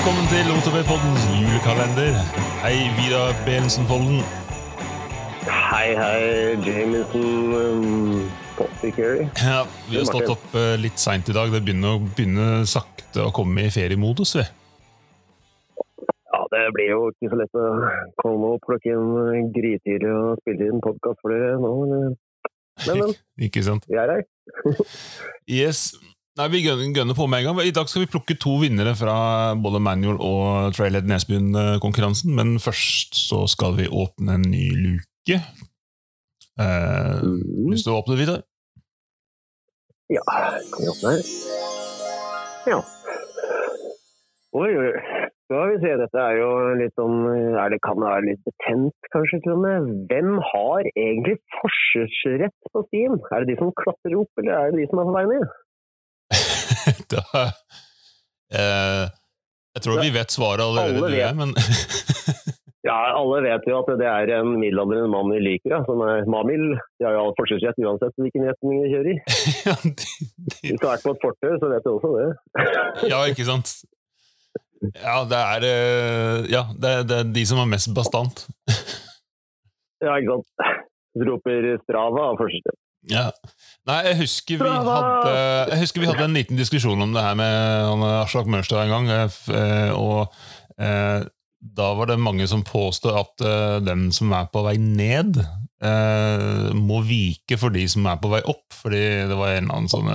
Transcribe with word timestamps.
velkommen 0.00 0.30
til 0.32 0.46
OTB-poddens 0.56 1.24
julekalender. 1.36 2.14
Hei, 2.62 2.76
Vidar 2.96 3.34
Bensen 3.44 3.84
Folden. 3.84 4.22
Hei, 5.44 5.90
hei, 5.92 6.54
Jameson 6.64 7.52
um, 7.52 8.22
Poppy 8.56 8.94
Ja, 8.96 9.58
vi 9.90 9.98
har 9.98 10.06
stått 10.08 10.30
opp 10.32 10.46
uh, 10.56 10.72
litt 10.80 10.96
seint 10.96 11.28
i 11.28 11.34
dag. 11.36 11.52
Det 11.52 11.60
begynner 11.66 11.98
å 11.98 12.00
begynne 12.00 12.46
sakte 12.64 13.26
å 13.26 13.34
komme 13.36 13.66
i 13.66 13.74
feriemodus. 13.74 14.32
vi. 14.38 14.46
Ja, 16.32 16.40
det 16.54 16.62
blir 16.78 16.88
jo 16.94 17.02
ikke 17.12 17.34
så 17.34 17.40
lett 17.42 17.60
å 17.60 17.66
komme 18.22 18.54
opp 18.54 18.64
plukke 18.70 18.96
inn 18.96 19.52
grytidlig 19.52 20.14
og 20.14 20.40
spille 20.40 20.70
inn 20.70 20.80
podkast 20.80 21.20
for 21.20 21.36
dere 21.36 21.60
nå. 21.60 21.74
Men, 21.92 22.16
men 22.88 23.12
Ikke 23.50 23.66
sant? 23.68 23.84
vi 23.84 24.00
er 24.00 24.16
her. 24.16 24.24
Yes. 25.60 25.90
Nei, 26.40 26.48
Vi 26.48 26.60
gønner, 26.64 27.12
på 27.12 27.26
med 27.28 27.42
en 27.42 27.50
gang. 27.50 27.58
I 27.68 27.72
dag 27.76 27.88
skal 27.90 28.06
vi 28.06 28.08
plukke 28.08 28.32
to 28.40 28.54
vinnere 28.62 28.94
fra 28.96 29.52
både 29.60 29.76
manual 29.84 30.16
og 30.24 30.72
Trailhead 30.72 31.04
Nesbyen-konkurransen. 31.10 32.32
Men 32.32 32.54
først 32.56 33.18
så 33.28 33.42
skal 33.52 33.76
vi 33.76 33.90
åpne 33.92 34.38
en 34.38 34.46
ny 34.48 34.70
luke. 34.86 35.36
Eh, 35.36 37.20
Mm. 37.20 37.68
Lyst 37.68 37.84
til 37.84 37.92
å 37.92 38.00
åpne, 38.00 38.16
Vidar? 38.16 38.40
Ja, 40.08 40.24
kan 40.24 40.80
vi 40.80 40.88
åpne 40.94 41.12
her? 41.12 41.22
Ja. 42.72 42.80
Oi, 44.56 44.70
oi. 44.80 44.90
Skal 45.44 45.72
vi 45.74 45.78
se, 45.84 45.92
dette 46.00 46.24
er 46.24 46.40
jo 46.40 46.50
litt 46.80 46.96
sånn 46.96 47.20
er 47.60 47.68
det, 47.68 47.82
Kan 47.84 48.00
være 48.00 48.30
litt 48.30 48.44
betent, 48.48 48.96
kanskje, 49.12 49.42
til 49.44 49.58
og 49.58 49.64
med? 49.66 49.92
Hvem 50.08 50.38
har 50.54 50.88
egentlig 50.96 51.36
forkjørsrett 51.60 52.56
på 52.72 52.88
stien? 52.88 53.20
Er 53.28 53.44
det 53.44 53.52
de 53.52 53.60
som 53.60 53.76
klatrer 53.76 54.16
opp, 54.24 54.32
eller 54.40 54.56
er 54.56 54.70
det 54.72 54.86
de 54.86 54.88
som 54.88 55.04
er 55.04 55.10
på 55.10 55.18
vei 55.20 55.26
ned? 55.36 55.50
da, 57.14 57.44
eh, 58.54 59.04
jeg 59.76 59.84
tror 59.84 60.00
vi 60.02 60.10
vet 60.14 60.32
svaret 60.34 60.64
allerede, 60.64 61.04
Alle 61.06 61.28
og 61.30 61.36
men 61.44 61.54
Ja, 62.80 62.94
alle 63.12 63.42
vet 63.44 63.66
jo 63.68 63.76
at 63.82 63.90
det 64.00 64.06
er 64.08 64.30
en 64.38 64.54
middelaldrende 64.56 65.10
mann 65.12 65.28
vi 65.34 65.38
liker, 65.44 65.74
ja, 65.74 65.80
som 65.84 66.00
er 66.00 66.22
Mamil. 66.32 66.62
De 66.96 67.04
har 67.04 67.12
jo 67.12 67.26
all 67.26 67.34
forkjørsrett 67.36 67.76
uansett 67.84 68.14
hvilken 68.16 68.46
retning 68.48 68.78
de 68.80 68.88
kjører 68.88 69.10
i. 69.12 69.16
ja, 69.68 69.74
de, 69.84 69.92
de, 70.00 70.54
Hvis 70.64 70.80
du 70.80 70.86
har 70.88 70.94
vært 70.96 71.04
på 71.04 71.12
et 71.12 71.20
fortau, 71.26 71.52
så 71.60 71.68
vet 71.74 71.84
du 71.84 71.90
også 71.92 72.12
det. 72.16 72.30
ja, 73.12 73.18
ikke 73.28 73.46
sant? 73.50 73.74
Ja, 74.96 75.18
det 75.28 75.42
er, 75.44 75.66
eh, 75.68 76.48
ja, 76.56 76.62
det, 76.72 76.94
er- 77.02 77.04
det 77.10 77.18
er 77.20 77.28
de 77.36 77.44
som 77.52 77.60
er 77.60 77.68
mest 77.68 77.92
bastant. 77.94 78.46
Ja, 80.00 80.16
ikke 80.16 80.38
sant. 80.38 80.80
Roper 81.28 81.68
Strava 81.84 82.30
av 82.32 82.40
forkjørsrett. 82.40 82.80
Ja. 83.12 83.26
Nei, 83.88 83.98
jeg 84.10 84.16
husker, 84.20 84.58
vi 84.60 84.68
hadde, 84.70 85.30
jeg 85.72 85.78
husker 85.80 86.02
vi 86.02 86.06
hadde 86.10 86.24
en 86.28 86.34
liten 86.36 86.58
diskusjon 86.60 87.00
om 87.02 87.14
det 87.16 87.22
her 87.24 87.34
med 87.38 88.04
Aslak 88.20 88.46
Mørstad 88.52 88.84
en 88.84 88.92
gang. 88.92 89.08
eh, 89.08 89.38
eh, 89.56 89.92
Og 89.96 90.28
eh, 90.78 91.24
da 91.60 91.88
var 91.96 92.06
det 92.12 92.18
mange 92.20 92.46
som 92.48 92.62
påstod 92.64 93.16
at 93.16 93.44
eh, 93.46 93.78
den 93.84 94.10
som 94.12 94.32
er 94.36 94.46
på 94.52 94.62
vei 94.64 94.76
ned, 94.80 95.40
eh, 95.82 96.70
må 96.76 97.00
vike 97.08 97.58
for 97.60 97.72
de 97.74 97.86
som 97.88 98.06
er 98.06 98.20
på 98.20 98.30
vei 98.32 98.42
opp. 98.44 98.68
Fordi 98.82 99.00
det 99.28 99.36
var 99.36 99.56
en 99.56 99.64
eller 99.64 99.74
annen 99.80 99.92
sånn 99.92 100.12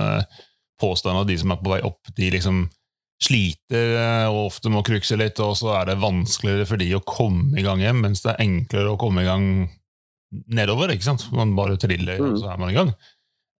påstand 0.80 1.20
at 1.22 1.28
de 1.30 1.36
som 1.42 1.52
er 1.54 1.60
på 1.62 1.70
vei 1.74 1.80
opp, 1.86 2.10
de 2.16 2.30
liksom 2.34 2.68
sliter 3.22 3.94
eh, 3.96 4.26
og 4.28 4.50
ofte 4.52 4.68
må 4.72 4.82
krukse 4.86 5.16
litt, 5.18 5.38
og 5.40 5.54
så 5.56 5.74
er 5.80 5.86
det 5.90 6.00
vanskeligere 6.02 6.66
for 6.68 6.76
de 6.80 6.90
å 6.98 7.02
komme 7.06 7.56
i 7.58 7.64
gang 7.64 7.80
hjem, 7.80 8.02
mens 8.04 8.20
det 8.22 8.34
er 8.34 8.42
enklere 8.44 8.92
å 8.92 8.98
komme 9.00 9.22
i 9.24 9.28
gang 9.28 9.46
nedover. 10.52 10.90
ikke 10.92 11.06
sant? 11.10 11.24
Man 11.32 11.54
bare 11.56 11.78
triller, 11.80 12.20
og 12.20 12.34
Mm. 12.34 12.40
så 12.42 12.50
er 12.52 12.58
man 12.60 12.70
i 12.70 12.76
gang. 12.76 12.94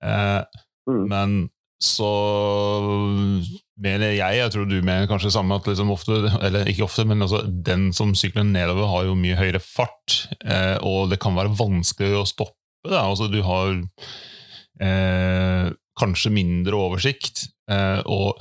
Eh, 0.07 0.62
Mm. 0.87 1.09
men 1.11 1.33
så 1.83 2.07
mener 3.77 4.15
jeg, 4.15 4.39
jeg 4.39 4.53
tror 4.55 4.69
du 4.71 4.77
mener 4.81 5.09
kanskje 5.11 5.33
samme, 5.35 5.59
at 5.59 5.67
liksom 5.69 5.91
ofte, 5.93 6.21
eller 6.47 6.69
ikke 6.71 6.85
ofte, 6.87 7.05
men 7.09 7.25
altså, 7.27 7.43
den 7.45 7.89
som 7.97 8.15
sykler 8.17 8.47
nedover 8.47 8.89
har 8.93 9.09
jo 9.09 9.17
mye 9.19 9.37
høyere 9.37 9.61
fart, 9.61 10.28
eh, 10.47 10.77
og 10.87 11.11
det 11.11 11.19
kan 11.22 11.37
være 11.37 11.53
vanskelig 11.59 12.21
å 12.21 12.27
stoppe. 12.28 12.55
Da. 12.87 13.03
Altså, 13.03 13.27
du 13.27 13.41
har 13.43 13.75
eh, 14.81 15.72
kanskje 15.99 16.33
mindre 16.33 16.78
oversikt, 16.78 17.49
eh, 17.71 18.00
og 18.06 18.38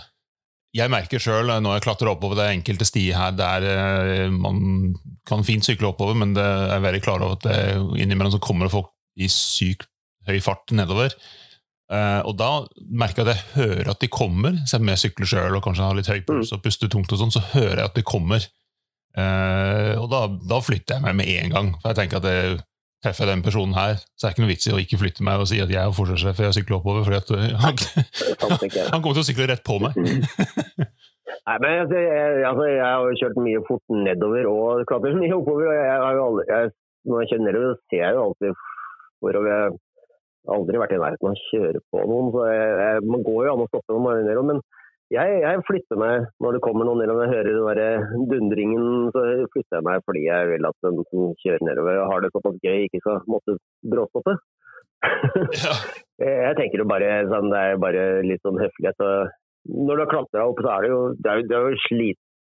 jeg 0.76 0.92
merker 0.92 1.22
sjøl 1.24 1.50
når 1.64 1.78
jeg 1.78 1.86
klatrer 1.86 2.12
oppover 2.12 2.38
det 2.42 2.50
enkelte 2.52 2.88
stier 2.88 3.16
her 3.16 3.36
der 3.36 3.66
eh, 3.72 4.30
man 4.30 4.94
kan 5.28 5.44
fint 5.48 5.66
sykle 5.66 5.90
oppover, 5.94 6.18
men 6.20 6.36
det 6.36 6.46
er 6.46 6.84
veldig 6.84 7.02
klar 7.04 7.24
over 7.24 7.40
at 7.40 7.48
det, 7.48 7.58
innimellom 8.04 8.36
så 8.36 8.44
kommer 8.44 8.68
det 8.68 8.76
folk 8.76 8.92
i 9.16 9.30
sykt 9.32 9.90
høy 10.28 10.40
fart 10.44 10.72
nedover. 10.76 11.14
Eh, 11.86 12.22
og 12.26 12.34
da 12.40 12.52
merker 12.90 13.22
jeg 13.22 13.28
at 13.28 13.34
jeg 13.36 13.50
hører 13.56 13.90
at 13.94 14.02
de 14.02 14.10
kommer, 14.10 14.58
selv 14.66 14.86
om 14.86 14.94
jeg 14.94 15.04
sykler 15.04 15.30
sjøl 15.30 15.58
og 15.58 15.66
kanskje 15.66 15.86
har 15.86 15.98
litt 15.98 16.10
høy 16.10 16.22
puls 16.26 16.54
og 16.56 16.64
puster 16.66 16.90
tungt, 16.92 17.12
og 17.14 17.22
sånn, 17.22 17.34
så 17.34 17.44
hører 17.54 17.84
jeg 17.84 17.92
at 17.92 18.00
de 18.00 18.06
kommer. 18.06 18.48
Uh, 19.16 19.96
og 20.02 20.10
da, 20.12 20.26
da 20.44 20.58
flytter 20.60 20.98
jeg 20.98 21.06
meg 21.06 21.14
med 21.16 21.30
en 21.32 21.54
gang, 21.54 21.68
for 21.80 21.94
jeg 21.94 22.02
tenker 22.02 22.20
at 22.20 22.26
jeg 22.28 22.58
treffer 23.06 23.30
den 23.30 23.44
personen 23.46 23.76
her, 23.78 24.00
så 24.18 24.26
er 24.26 24.34
det 24.34 24.36
ikke 24.36 24.44
noe 24.44 24.52
vits 24.52 24.68
i 24.68 24.74
å 24.74 24.82
ikke 24.82 25.00
flytte 25.00 25.24
meg 25.24 25.40
og 25.40 25.48
si 25.48 25.62
at 25.64 25.72
jeg 25.72 25.80
er 25.80 25.94
forsvarssjef 25.96 26.42
og 26.42 26.48
jeg 26.48 26.58
sykler 26.58 26.78
oppover, 26.80 27.06
for 27.06 27.38
eh, 27.38 27.54
han, 27.62 27.80
han 28.92 29.04
kommer 29.04 29.16
til 29.16 29.24
å 29.24 29.28
sykle 29.30 29.48
rett 29.52 29.64
på 29.66 29.78
meg. 29.84 29.96
Nei, 31.46 31.56
men 31.62 31.80
altså, 31.84 32.02
jeg, 32.02 32.44
altså, 32.50 32.66
jeg 32.72 32.86
har 32.86 33.06
jo 33.06 33.18
kjørt 33.22 33.42
mye 33.46 33.62
fort 33.68 33.98
nedover 34.08 34.48
og 34.50 34.86
klatret 34.90 35.18
mye 35.20 35.36
oppover. 35.36 35.70
og 35.70 35.76
jeg 35.78 35.98
har 36.04 36.18
jo 36.18 36.24
aldri, 36.26 36.46
jeg, 36.50 36.72
Når 37.06 37.22
jeg 37.22 37.30
kjører 37.32 37.46
nedover, 37.46 37.68
så 37.76 37.94
ser 37.94 38.02
jeg 38.02 38.16
jo 38.16 38.24
alltid 38.26 38.64
forover. 39.22 39.76
Jeg 40.46 40.52
har 40.52 40.60
aldri 40.60 40.78
vært 40.78 40.92
i 40.94 40.98
nærheten 41.02 41.28
av 41.28 41.34
å 41.34 41.44
kjøre 41.50 41.80
på 41.90 42.02
noen, 42.06 42.28
så 42.34 42.42
jeg, 42.52 42.74
jeg, 42.78 43.06
man 43.10 43.24
går 43.26 43.40
jo 43.48 43.54
an 43.56 43.64
å 43.64 43.70
stoppe 43.72 43.96
er 43.98 44.20
nedover. 44.28 44.50
Men 44.52 44.60
jeg, 45.14 45.40
jeg 45.42 45.64
flytter 45.66 46.02
meg 46.02 46.28
når 46.42 46.58
det 46.58 46.62
kommer 46.66 46.86
noen 46.86 47.02
nedover. 47.02 47.26
Jeg 47.26 47.34
hører 47.34 47.58
den 47.58 47.80
der 47.80 48.28
dundringen, 48.30 48.86
så 49.16 49.24
flytter 49.56 49.80
jeg 49.80 49.88
meg 49.88 50.06
fordi 50.06 50.26
jeg 50.28 50.52
vil 50.52 50.70
at 50.70 50.86
den 50.86 51.02
som 51.10 51.34
kjører 51.42 51.66
nedover, 51.66 51.98
og 52.04 52.12
har 52.14 52.22
det 52.22 52.32
såpass 52.36 52.60
gøy, 52.62 52.86
ikke 52.86 53.02
skal 53.02 53.26
måtte 53.30 53.58
bråstoppe. 53.90 54.38
Ja. 55.06 55.74
Jeg 56.16 56.56
tenker 56.56 56.80
jo 56.80 56.86
bare 56.88 57.26
sånn, 57.28 57.50
det 57.52 57.60
er 57.60 57.82
bare 57.84 58.04
litt 58.24 58.40
sånn 58.46 58.56
høflighet. 58.56 59.02
og 59.04 59.74
Når 59.90 59.98
du 59.98 60.02
har 60.06 60.12
klatra 60.14 60.46
opp, 60.48 60.62
så 60.64 60.70
er 60.72 60.86
det 60.86 60.92
jo, 60.94 61.02
det 61.20 61.32
er 61.32 61.42
jo, 61.42 61.48
det 61.50 61.58
er 61.58 61.66
jo 61.66 61.82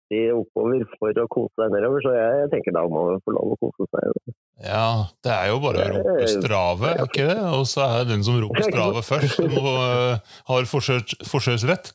slitig 0.09 0.33
oppover 0.35 0.85
for 0.99 1.13
å 1.23 1.27
kose 1.29 1.55
deg 1.61 1.75
nedover, 1.77 2.01
så 2.03 2.13
jeg, 2.15 2.39
jeg 2.43 2.51
tenker 2.53 2.73
da 2.77 2.85
må 2.89 3.05
man 3.11 3.21
få 3.25 3.35
lov 3.37 3.53
å 3.55 3.59
kose 3.61 3.87
seg. 3.93 4.35
ja, 4.65 5.05
det 5.25 5.33
er 5.33 5.49
jo 5.53 5.61
bare 5.63 5.85
å 5.85 5.93
rope 5.99 6.29
strave, 6.33 6.95
er 6.95 7.05
ikke 7.05 7.29
det? 7.29 7.39
Og 7.55 7.67
så 7.69 7.85
er 7.85 8.05
det 8.05 8.15
den 8.15 8.25
som 8.25 8.41
roper 8.41 8.63
strave 8.69 9.03
først, 9.05 9.37
som 9.37 9.71
eh, 9.75 10.35
har 10.49 10.69
forsøksrett. 10.73 11.93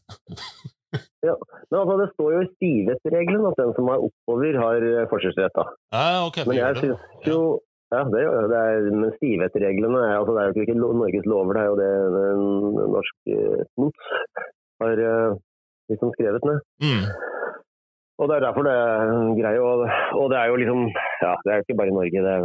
Ja, 1.24 1.34
Men 1.72 1.79
altså, 1.79 1.94
det 2.01 2.09
står 2.13 2.34
jo 2.35 2.40
i 2.44 2.50
stivhetsregelen 2.53 3.46
at 3.50 3.57
den 3.57 3.72
som 3.78 3.88
er 3.90 4.01
oppover, 4.06 4.57
har 4.59 4.84
eh, 4.84 5.06
forkjørsrett. 5.09 5.56
da. 5.56 5.63
Ja, 5.95 6.25
ok, 6.28 6.41
det 6.44 6.50
Men 6.51 6.59
jeg 6.59 6.75
det. 6.75 6.81
syns 6.84 7.30
jo 7.31 7.38
ja, 7.94 8.01
det, 8.09 8.24
gjør 8.24 8.35
det. 8.41 8.50
det 8.50 8.59
er, 8.59 8.88
men 8.97 9.12
stivhetsreglene 9.19 10.00
er, 10.01 10.16
altså, 10.18 10.34
det 10.34 10.41
er 10.44 10.51
jo 10.51 10.66
ikke 10.66 10.78
Norges 10.81 11.28
lover, 11.30 11.53
det 11.53 11.62
er 11.63 11.68
jo 11.69 11.75
det 11.78 11.90
den 12.18 12.94
norske 12.95 13.35
NOTS 13.81 14.07
har 14.81 15.01
eh, 15.07 15.35
liksom 15.94 16.13
skrevet 16.16 16.47
ned. 16.50 16.63
Mm. 16.84 17.03
Og 18.22 18.29
det 18.29 18.35
er 18.35 18.46
derfor 18.46 18.66
det 18.68 18.74
er 18.78 19.13
grei. 19.40 19.53
Og, 19.68 19.85
og 20.22 20.25
det 20.31 20.38
er 20.40 20.50
jo 20.51 20.59
liksom 20.62 20.81
Ja, 21.24 21.34
det 21.44 21.50
er 21.51 21.56
jo 21.57 21.66
ikke 21.66 21.79
bare 21.79 21.91
i 21.91 21.97
Norge. 21.97 22.25
Det 22.25 22.34
er 22.34 22.41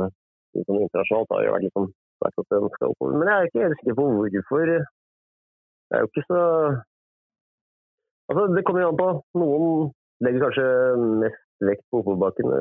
liksom 0.58 0.78
internasjonalt 0.84 1.32
har 1.32 1.42
det 1.44 1.56
vært 1.56 1.66
liksom 1.68 1.90
vært 2.22 2.40
at 2.42 2.54
den 2.54 2.70
skal 2.74 2.92
oppover. 2.92 3.18
Men 3.18 3.30
jeg 3.30 3.36
er 3.36 3.50
ikke 3.50 3.66
helt 3.66 3.80
sikker 3.80 3.98
på 3.98 4.06
hvorfor. 4.12 4.72
Det 5.88 5.96
er 5.96 6.04
jo 6.04 6.10
ikke 6.10 6.28
så 6.30 6.42
Altså, 8.28 8.42
det 8.52 8.64
kommer 8.64 8.82
jo 8.82 8.88
an 8.92 8.98
på. 9.00 9.10
Noen 9.40 9.92
legger 10.24 10.42
kanskje 10.44 10.64
mest 11.22 11.44
vekt 11.64 11.84
på 11.88 12.02
oppoverbakkene. 12.02 12.58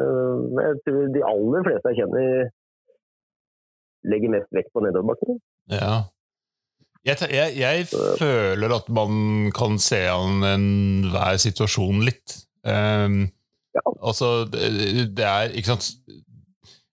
Men 0.54 0.62
jeg 0.64 0.78
tror 0.86 1.10
de 1.16 1.24
aller 1.32 1.66
fleste 1.68 1.92
jeg 1.92 2.00
kjenner, 2.02 2.52
legger 4.14 4.34
mest 4.38 4.56
vekt 4.56 4.72
på 4.72 4.84
nedoverbakkene. 4.86 5.36
Ja. 5.74 5.96
Jeg, 7.08 7.20
jeg, 7.32 7.56
jeg 7.60 7.88
føler 8.20 8.74
at 8.78 8.88
man 8.92 9.52
kan 9.56 9.76
se 9.80 10.00
an 10.12 10.44
enhver 10.48 11.36
situasjon 11.44 12.00
litt. 12.08 12.47
Um, 12.68 13.32
Ja. 13.78 13.82
Altså, 14.02 14.46
det, 14.50 15.14
det 15.16 15.26
er 15.26 15.52
Ikke 15.54 15.70
sant 15.76 15.92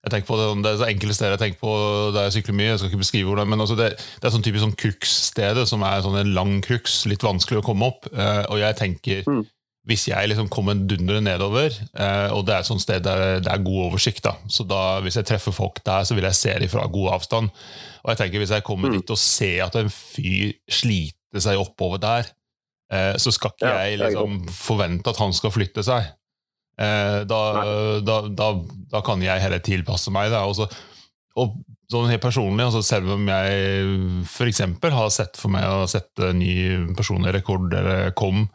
jeg 0.05 0.11
tenker 0.13 0.27
på 0.29 0.37
det, 0.37 0.47
det 0.65 0.69
er 0.75 0.77
så 0.83 0.89
enkle 0.93 1.15
steder 1.17 1.33
jeg 1.33 1.41
tenker 1.41 1.61
på 1.63 1.75
der 2.13 2.27
jeg 2.27 2.35
sykler 2.35 2.57
mye. 2.59 2.67
jeg 2.75 2.79
skal 2.83 2.91
ikke 2.91 3.01
beskrive 3.01 3.29
hvordan, 3.31 3.49
men 3.49 3.63
altså 3.65 3.77
det, 3.79 3.87
det 4.21 4.27
er 4.29 4.35
sånn 4.35 4.43
typisk 4.45 4.61
sånn 4.67 4.75
cruxstedet 4.83 5.65
som 5.71 5.81
er 5.89 6.03
sånn 6.05 6.19
en 6.21 6.35
lang 6.37 6.59
crux, 6.67 7.07
litt 7.09 7.25
vanskelig 7.25 7.63
å 7.63 7.65
komme 7.65 7.87
opp. 7.89 8.05
Uh, 8.13 8.43
og 8.53 8.59
jeg 8.61 8.77
tenker, 8.77 9.23
Mm. 9.25 9.47
hvis 9.89 10.05
jeg 10.11 10.29
liksom 10.29 10.51
kommer 10.53 10.75
dundrende 10.77 11.25
nedover, 11.25 11.73
uh, 11.97 12.29
og 12.37 12.45
det 12.45 12.53
er 12.53 12.59
et 12.61 12.69
sånt 12.69 12.85
sted 12.85 13.01
der 13.07 13.41
det 13.41 13.49
er 13.49 13.65
god 13.65 13.81
oversikt, 13.87 14.21
da, 14.29 14.35
så 14.49 14.69
da 14.69 15.01
hvis 15.01 15.17
jeg 15.17 15.25
treffer 15.33 15.57
folk 15.57 15.81
der, 15.89 16.05
så 16.05 16.15
vil 16.15 16.25
jeg 16.29 16.35
se 16.37 16.53
dem 16.61 16.69
fra 16.69 16.85
god 16.87 17.15
avstand. 17.17 17.49
Og 18.05 18.13
jeg 18.13 18.19
tenker 18.27 18.45
hvis 18.45 18.53
jeg 18.59 18.65
kommer 18.69 18.93
Mm. 18.93 19.01
dit 19.01 19.11
og 19.17 19.17
ser 19.25 19.65
at 19.65 19.75
en 19.81 19.89
fyr 19.89 20.53
sliter 20.69 21.41
seg 21.41 21.57
oppover 21.65 21.97
der, 22.05 22.29
så 22.93 23.33
skal 23.33 23.51
ikke 23.55 23.71
jeg 23.73 23.97
liksom 23.99 24.43
forvente 24.53 25.11
at 25.11 25.19
han 25.19 25.33
skal 25.35 25.53
flytte 25.55 25.83
seg. 25.87 26.13
Eh, 26.75 27.21
da, 27.31 27.41
da, 28.03 28.17
da, 28.29 28.49
da 28.91 29.03
kan 29.07 29.23
jeg 29.23 29.43
heller 29.43 29.63
tilpasse 29.63 30.13
meg. 30.15 30.33
Da. 30.35 30.45
Og, 30.49 30.57
så, 30.59 30.69
og 31.39 31.55
sånn 31.91 32.11
helt 32.11 32.25
personlig, 32.25 32.67
altså 32.67 32.83
selv 32.87 33.15
om 33.17 33.29
jeg 33.31 34.25
f.eks. 34.27 34.63
har 34.97 35.15
sett 35.15 35.39
for 35.41 35.55
meg 35.55 35.69
å 35.69 35.89
sette 35.91 36.33
ny 36.37 36.55
personlig 36.99 37.37
rekord 37.37 37.75
eller 37.75 38.15
kom, 38.19 38.47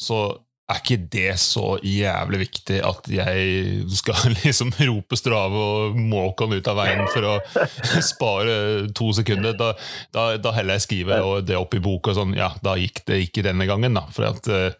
så 0.00 0.26
er 0.64 0.80
ikke 0.80 0.96
det 1.12 1.34
så 1.42 1.74
jævlig 1.84 2.38
viktig 2.46 2.78
at 2.88 3.08
jeg 3.12 3.84
skal 3.92 4.32
liksom 4.38 4.72
rope 4.88 5.18
strave 5.20 5.60
og 5.60 5.98
måke 5.98 6.46
han 6.46 6.56
ut 6.56 6.70
av 6.72 6.78
veien 6.80 7.04
for 7.12 7.28
å 7.28 7.34
spare 8.12 8.56
to 8.96 9.10
sekunder? 9.16 9.56
Da, 9.60 9.74
da, 10.14 10.26
da 10.40 10.54
heller 10.56 10.78
jeg 10.78 10.86
skriver 10.86 11.44
det 11.44 11.58
opp 11.60 11.76
i 11.76 11.82
boka 11.84 12.16
sånn 12.16 12.32
Ja, 12.38 12.54
da 12.64 12.78
gikk 12.80 13.04
det 13.08 13.20
ikke 13.26 13.44
denne 13.44 13.68
gangen, 13.68 13.96
da. 13.98 14.06
For 14.14 14.30
at 14.30 14.48
eh, 14.48 14.72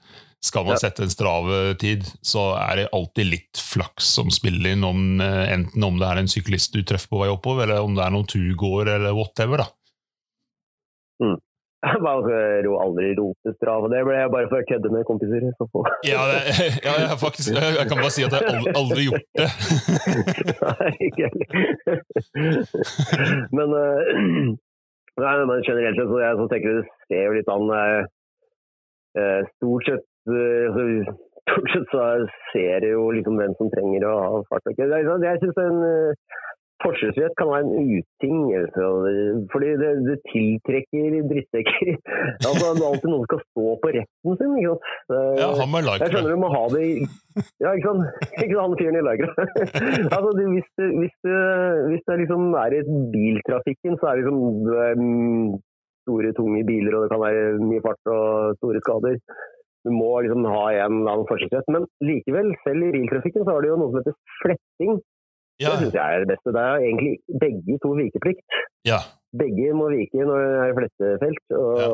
skal 0.44 0.66
man 0.69 0.81
sette 0.81 1.04
en 1.04 1.12
strave-tid, 1.12 2.08
så 2.25 2.50
er 2.58 2.82
det 2.82 2.90
alltid 2.96 3.28
litt 3.31 3.60
flaks 3.60 4.08
som 4.19 4.32
spiller 4.32 4.75
inn, 4.75 4.84
om, 4.84 5.20
eh, 5.20 5.46
enten 5.52 5.84
om 5.84 6.00
det 6.00 6.08
er 6.08 6.20
en 6.20 6.31
syklist 6.31 6.76
du 6.76 6.82
treffer 6.84 7.12
på 7.12 7.22
vei 7.22 7.31
oppover, 7.32 7.69
eller 7.69 7.84
om 7.84 7.96
det 7.96 8.04
er 8.04 8.12
noen 8.12 8.28
turgåer, 8.28 8.96
eller 8.96 9.16
whatever. 9.16 9.64
da. 9.64 9.69
Mm. 11.25 11.38
Jeg 11.84 12.00
hører 12.00 12.64
jo 12.64 12.75
aldri 12.81 13.10
rope 13.19 13.52
og 13.52 13.86
Det 13.92 14.02
ble 14.06 14.14
jeg 14.16 14.31
bare 14.32 14.48
for 14.50 14.62
å 14.62 14.69
kødde 14.70 14.92
med 14.94 15.06
kompiser. 15.08 15.46
Ja, 16.08 16.22
det, 16.31 16.38
ja 16.86 16.94
jeg, 17.02 17.19
faktisk, 17.20 17.56
jeg 17.56 17.86
kan 17.90 18.00
bare 18.00 18.14
si 18.14 18.25
at 18.25 18.36
jeg 18.36 18.46
aldri, 18.52 18.72
aldri 18.81 19.06
gjort 19.08 19.26
det. 19.40 19.48
Nei, 20.64 20.90
ikke 21.08 21.28
heller. 21.28 21.48
men, 23.58 23.75
uh, 23.75 24.00
nei, 25.25 25.34
men 25.50 25.66
generelt 25.66 26.00
sett 26.00 26.10
så, 26.12 26.22
jeg, 26.25 26.40
så 26.40 26.48
tenker 26.52 26.70
jeg 26.70 26.81
det 26.81 26.88
ser 27.10 27.22
jo 27.26 27.36
litt 27.36 27.52
an 27.54 27.75
uh, 27.75 28.00
Stort 29.52 29.90
sett 29.90 30.08
uh, 30.32 31.12
Stort 31.44 31.70
sett 31.75 31.92
så 31.92 32.08
ser 32.54 32.88
jeg 32.88 32.94
jo 32.94 33.10
liksom 33.12 33.36
hvem 33.40 33.52
som 33.60 33.69
trenger 33.75 34.08
å 34.08 34.16
ha 34.22 34.42
fart. 34.48 34.72
Jeg, 34.72 34.88
jeg 34.88 35.42
synes 35.44 35.60
en 35.60 35.78
Forkjørsrett 36.82 37.34
kan 37.38 37.48
være 37.48 37.64
en 37.64 37.98
uting, 37.98 38.38
fordi 39.52 39.68
det, 39.80 39.90
det 40.08 40.16
tiltrekker 40.32 41.18
drittsekker. 41.30 41.90
Altså, 42.48 42.72
det 42.76 42.82
er 42.82 42.88
alltid 42.90 43.10
noen 43.10 43.22
som 43.22 43.28
skal 43.28 43.42
stå 43.44 43.66
på 43.82 43.92
retten 43.94 44.38
sin. 44.40 44.56
ikke 44.58 44.72
sant? 44.72 45.38
Ja, 45.40 45.48
han 45.60 45.70
med 45.72 45.86
like 45.86 46.02
jeg 46.02 46.12
skjønner 46.14 46.34
du 46.34 46.40
må 46.42 46.50
ha 46.52 46.64
det 46.74 46.82
i 46.84 46.92
Ja, 47.62 47.72
ikke 47.72 47.92
sant? 47.92 48.02
Ikke 48.44 48.58
han 48.58 48.76
fyren 48.80 48.98
i 48.98 49.04
Lycra. 49.06 49.30
altså, 50.16 50.30
hvis, 50.40 50.68
det, 50.80 50.90
hvis, 50.98 51.16
det, 51.26 51.38
hvis 51.92 52.04
det 52.10 52.18
liksom 52.24 52.58
er 52.64 52.76
i 52.78 52.82
biltrafikken, 53.14 53.98
så 54.00 54.10
er 54.10 54.18
det 54.18 54.26
liksom 54.26 54.42
um, 54.98 55.56
store, 56.04 56.34
tunge 56.36 56.62
biler, 56.68 56.98
og 56.98 57.06
det 57.06 57.12
kan 57.14 57.24
være 57.24 57.64
mye 57.64 57.84
fart 57.86 58.14
og 58.14 58.58
store 58.60 58.82
skader. 58.84 59.18
Du 59.84 59.90
må 59.92 60.12
liksom 60.24 60.46
ha 60.48 60.62
en 60.72 61.00
eller 61.00 61.10
annen 61.12 61.28
forkjørsrett. 61.28 61.66
Men 61.74 61.88
likevel, 62.08 62.54
selv 62.64 62.86
i 62.86 62.94
biltrafikken 62.94 63.44
så 63.44 63.56
har 63.56 63.64
du 63.64 63.70
jo 63.70 63.80
noe 63.80 63.92
som 63.92 64.00
heter 64.00 64.16
fletting. 64.42 64.94
Ja. 65.62 65.70
Det 65.70 65.84
syns 65.84 65.98
jeg 65.98 66.14
er 66.14 66.24
det 66.24 66.30
beste. 66.32 66.54
Det 66.56 66.62
er 66.62 66.86
egentlig 66.86 67.14
begge 67.44 67.76
to 67.82 67.90
vikeplikt. 68.00 68.58
Ja. 68.90 68.98
Begge 69.42 69.74
må 69.78 69.90
vike 69.92 70.26
når 70.28 70.42
det 70.42 70.62
er 70.64 70.76
flettefelt, 70.78 71.44
og 71.58 71.78
ja. 71.82 71.88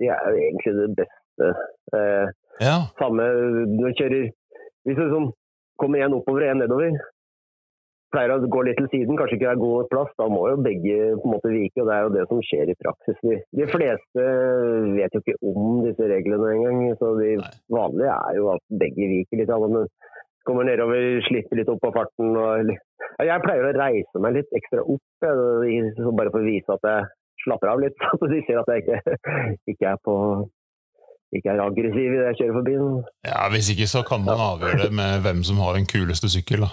det 0.00 0.10
er 0.16 0.24
jo 0.30 0.40
egentlig 0.46 0.74
det 0.80 0.90
beste. 1.00 1.50
Eh, 1.98 2.26
ja. 2.64 2.76
Samme 3.00 3.26
når 3.76 3.90
du 3.90 3.98
kjører 3.98 4.30
Hvis 4.84 4.98
du 4.98 5.02
liksom 5.02 5.26
kommer 5.80 6.04
én 6.04 6.14
oppover 6.14 6.44
og 6.44 6.50
én 6.52 6.60
nedover, 6.60 6.98
pleier 8.14 8.34
å 8.34 8.50
gå 8.54 8.62
litt 8.66 8.78
til 8.78 8.88
siden, 8.92 9.18
kanskje 9.18 9.38
ikke 9.38 9.52
er 9.54 9.60
god 9.60 9.88
plass, 9.90 10.10
da 10.20 10.28
må 10.30 10.44
jo 10.52 10.58
begge 10.62 10.98
på 11.18 11.28
en 11.28 11.34
måte 11.34 11.52
vike. 11.52 11.82
og 11.82 11.88
Det 11.88 11.94
er 11.96 12.04
jo 12.04 12.12
det 12.14 12.24
som 12.30 12.42
skjer 12.48 12.70
i 12.70 12.76
praksis. 12.82 13.22
De 13.60 13.68
fleste 13.72 14.26
vet 14.94 15.16
jo 15.16 15.22
ikke 15.22 15.36
om 15.50 15.80
disse 15.86 16.10
reglene 16.12 16.52
engang. 16.52 16.82
så 17.00 17.14
De 17.18 17.32
vanlige 17.74 18.14
er 18.14 18.38
jo 18.38 18.50
at 18.54 18.64
begge 18.84 19.10
viker 19.14 19.40
litt. 19.40 19.54
Men 19.64 19.88
kommer 20.48 20.66
nedover, 20.68 21.20
slipper 21.28 21.60
litt 21.60 21.70
opp 21.72 21.82
på 21.84 21.92
farten. 21.94 22.34
Og, 22.36 22.72
jeg 23.24 23.44
pleier 23.44 23.68
å 23.68 23.76
reise 23.76 24.22
meg 24.22 24.38
litt 24.38 24.58
ekstra 24.58 24.84
opp, 24.84 25.04
bare 25.20 26.30
for 26.32 26.40
å 26.40 26.46
vise 26.46 26.76
at 26.76 26.90
jeg 26.90 27.08
slapper 27.44 27.72
av 27.72 27.82
litt. 27.84 27.96
Så 28.20 28.30
de 28.30 28.42
ser 28.46 28.60
at 28.62 28.70
jeg 28.72 28.84
ikke, 28.84 29.18
ikke 29.74 29.94
er 29.94 30.04
på 30.04 30.18
ikke 31.34 31.50
er 31.50 31.64
aggressiv 31.64 32.12
idet 32.14 32.26
jeg 32.28 32.38
kjører 32.40 32.56
forbi. 32.60 32.74
Ja, 33.26 33.40
Hvis 33.50 33.70
ikke 33.72 33.88
så 33.90 34.04
kan 34.06 34.22
man 34.22 34.38
avgjøre 34.38 34.84
det 34.84 34.92
med 34.94 35.24
hvem 35.24 35.40
som 35.46 35.58
har 35.64 35.74
den 35.74 35.88
kuleste 35.90 36.30
sykkel. 36.30 36.62
da. 36.62 36.70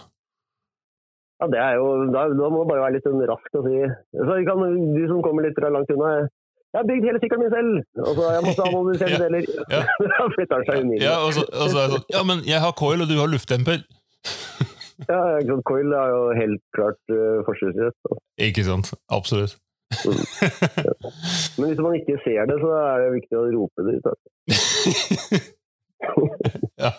Ja, 1.42 1.48
det 1.50 1.62
er 1.62 1.80
jo, 1.80 1.88
Da, 2.14 2.28
da 2.30 2.50
må 2.54 2.62
man 2.62 2.70
bare 2.70 2.84
være 2.86 2.96
litt 3.00 3.08
sånn 3.08 3.24
rask 3.26 3.58
og 3.58 3.66
si 3.66 3.80
så 4.14 4.36
kan, 4.46 4.62
Du 4.94 5.02
som 5.10 5.24
kommer 5.26 5.48
litt 5.48 5.58
langt 5.58 5.90
unna, 5.90 6.28
jeg 6.72 6.80
har 6.80 6.88
bygd 6.92 7.06
hele 7.08 7.20
sykkelen 7.22 7.42
min 7.44 7.54
selv! 7.58 7.72
Og 8.08 8.12
så 8.18 8.24
jeg 8.36 8.42
måtte 8.48 9.10
ja, 9.14 9.18
deler. 9.24 9.42
Ja. 9.76 9.82
flytter 10.36 10.62
seg 10.68 10.76
umiddelbart. 10.84 11.08
Ja, 11.08 11.16
og 11.26 11.34
så, 11.36 11.42
og 11.62 11.68
så 11.74 11.82
er 11.82 11.90
det 11.90 11.98
sånn 11.98 12.14
Ja, 12.16 12.22
men 12.30 12.38
jeg 12.48 12.60
har 12.66 12.72
coil, 12.84 13.04
og 13.04 13.12
du 13.12 13.18
har 13.20 13.32
luftdemper. 13.32 13.84
ja, 15.12 15.20
coil 15.72 15.98
er 16.04 16.14
jo 16.16 16.22
helt 16.38 16.64
klart 16.78 17.02
uh, 17.12 17.42
forsvarsrett. 17.48 18.16
Ikke 18.48 18.64
sant. 18.68 18.94
Absolutt. 19.12 19.58
Mm. 20.08 20.24
Ja. 20.88 20.94
Men 21.60 21.66
hvis 21.68 21.82
man 21.84 21.98
ikke 22.00 22.16
ser 22.24 22.48
det, 22.48 22.58
så 22.64 22.70
er 22.80 23.04
det 23.04 23.10
viktig 23.18 23.36
å 23.36 23.48
rope 23.58 23.88
det 23.88 23.98
ut. 24.00 24.06
ja. 26.86 26.92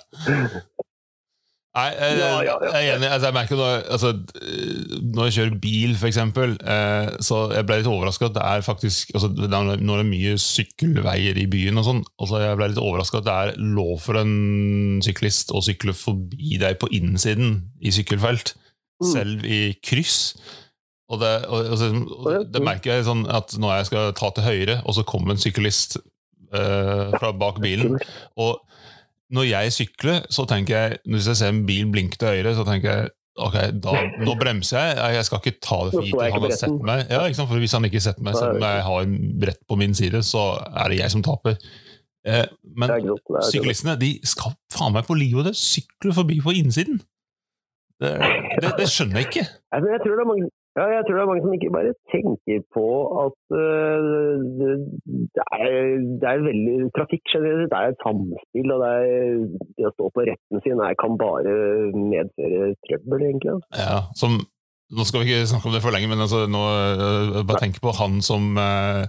Nei, 1.73 1.87
jeg, 1.97 2.17
ja. 2.21 2.57
jeg 2.67 2.73
er 2.91 2.99
enig. 2.99 3.09
Altså, 3.09 3.29
jeg 3.31 3.35
merker 3.35 3.57
når, 3.57 3.79
altså, 3.95 4.11
når 5.15 5.29
jeg 5.29 5.35
kjører 5.39 5.55
bil, 5.63 5.95
f.eks., 5.97 6.19
eh, 6.21 7.13
så 7.25 7.39
jeg 7.55 7.65
ble 7.69 7.79
litt 7.81 7.89
overraska 7.89 8.29
at 8.29 8.35
det 8.37 8.43
er 8.45 8.65
faktisk 8.67 9.15
altså, 9.17 9.31
Når 9.33 9.79
det 9.81 9.95
er 10.03 10.11
mye 10.11 10.35
sykkelveier 10.43 11.41
i 11.41 11.47
byen, 11.49 11.81
og 11.81 11.87
sånn, 11.87 12.03
altså, 12.21 12.43
jeg 12.45 12.59
ble 12.61 12.69
litt 12.75 12.83
overraska 12.83 13.23
at 13.23 13.29
det 13.29 13.37
er 13.39 13.55
lov 13.79 13.95
for 14.05 14.21
en 14.21 14.35
syklist 15.07 15.55
å 15.57 15.63
sykle 15.65 15.97
forbi 15.97 16.59
deg 16.61 16.77
på 16.83 16.91
innsiden 16.93 17.55
i 17.81 17.95
sykkelfelt, 17.97 18.53
mm. 19.01 19.09
selv 19.15 19.49
i 19.49 19.63
kryss. 19.81 20.21
Og 21.13 21.25
det, 21.25 21.33
og, 21.49 21.73
og 21.73 22.53
det, 22.53 22.61
merker 22.65 22.99
jeg 22.99 23.09
sånn 23.09 23.25
at 23.33 23.57
når 23.61 23.79
jeg 23.79 23.89
skal 23.89 24.13
ta 24.21 24.29
til 24.37 24.45
høyre, 24.45 24.77
og 24.85 24.97
så 24.97 25.07
kommer 25.09 25.33
en 25.33 25.41
syklist 25.41 25.97
eh, 26.53 27.17
fra 27.17 27.33
bak 27.33 27.65
bilen 27.65 27.97
og 28.37 28.61
når 29.33 29.49
jeg 29.49 29.75
sykler, 29.79 30.23
så 30.33 30.45
tenker 30.49 30.77
jeg 30.77 30.99
Hvis 31.09 31.29
jeg 31.31 31.39
ser 31.41 31.53
en 31.53 31.65
bil 31.69 31.89
blinke 31.93 32.19
til 32.21 32.35
høyre, 32.35 32.55
så 32.57 32.65
tenker 32.69 32.91
jeg 32.93 33.13
ok, 33.41 33.55
da, 33.81 33.95
nå 34.21 34.35
bremser 34.37 34.77
jeg. 34.77 35.15
Jeg 35.17 35.29
skal 35.29 35.41
ikke 35.41 35.63
ta 35.65 35.79
det 35.87 35.95
for 35.95 36.05
gitt 36.05 36.21
at 36.21 36.35
han 36.35 36.45
har 36.45 36.57
sett 36.61 36.83
meg. 36.85 37.07
Ja, 37.09 37.23
for 37.49 37.63
Hvis 37.63 37.73
han 37.73 37.89
ikke 37.89 38.03
setter 38.05 38.27
meg, 38.27 38.37
selv 38.37 38.59
om 38.59 38.67
jeg 38.67 38.83
har 38.89 39.07
en 39.07 39.15
brett 39.41 39.63
på 39.69 39.79
min 39.81 39.97
side, 39.97 40.21
så 40.29 40.43
er 40.69 40.93
det 40.93 41.01
jeg 41.01 41.15
som 41.15 41.25
taper. 41.25 41.57
Eh, 42.29 42.45
men 42.79 42.93
syklistene 43.49 43.97
de 43.99 44.13
skal 44.29 44.53
faen 44.71 44.93
meg 44.95 45.09
på 45.09 45.17
livet 45.19 45.41
og 45.43 45.49
det 45.49 45.57
sykle 45.59 46.13
forbi 46.15 46.39
på 46.45 46.55
innsiden. 46.61 47.01
Det, 48.03 48.13
det, 48.63 48.75
det 48.79 48.91
skjønner 48.91 49.23
jeg 49.23 49.31
ikke. 49.31 49.47
Jeg 49.49 50.03
tror 50.05 50.19
det 50.19 50.23
er 50.23 50.29
mange 50.29 50.51
ja, 50.73 50.85
jeg 50.89 51.03
tror 51.05 51.17
det 51.17 51.23
er 51.23 51.29
mange 51.29 51.43
som 51.45 51.55
ikke 51.57 51.75
bare 51.75 51.91
tenker 52.13 52.63
på 52.73 52.87
at 53.23 53.41
uh, 53.53 54.45
det, 55.37 55.45
er, 55.59 55.75
det 56.21 56.31
er 56.31 56.47
veldig 56.47 56.77
Trafikk 56.97 57.29
generelt 57.29 57.69
det 57.69 57.81
er 57.81 57.93
et 57.93 58.01
samspill, 58.05 58.73
og 58.73 58.81
det, 58.81 58.93
er, 59.03 59.67
det 59.77 59.91
å 59.91 59.93
stå 59.93 60.09
på 60.17 60.25
retten 60.31 60.65
sin 60.65 60.81
er, 60.81 60.97
kan 61.03 61.19
bare 61.21 61.53
medføre 61.93 62.73
trøbbel, 62.89 63.27
egentlig. 63.29 63.59
Ja, 63.77 64.01
som, 64.17 64.41
Nå 64.93 65.07
skal 65.09 65.23
vi 65.23 65.33
ikke 65.33 65.49
snakke 65.49 65.69
om 65.69 65.77
det 65.77 65.85
for 65.85 65.93
lenge, 65.95 66.09
men 66.09 66.25
altså, 66.25 66.47
nå, 66.49 66.65
uh, 66.65 67.45
bare 67.45 67.61
tenk 67.67 67.77
på 67.85 67.93
han 68.01 68.19
som 68.25 68.57
uh, 68.57 69.05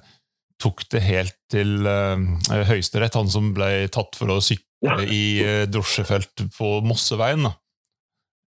tok 0.63 0.83
det 0.91 1.03
helt 1.03 1.39
til 1.51 1.83
Høyesterett. 1.83 3.17
Han 3.19 3.31
som 3.31 3.51
ble 3.55 3.87
tatt 3.91 4.15
for 4.15 4.31
å 4.31 4.43
sykle 4.43 4.67
ja. 4.83 4.99
i 5.03 5.65
drosjefelt 5.71 6.45
på 6.55 6.77
Mosseveien. 6.87 7.47
da. 7.47 7.55